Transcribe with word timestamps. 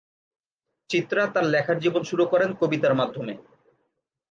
চিত্রা 0.89 1.23
তার 1.27 1.45
লেখার 1.45 1.77
জীবন 1.79 2.01
শুরু 2.03 2.23
করেন 2.25 2.49
কবিতার 2.53 2.93
মাধ্যমে। 2.95 3.33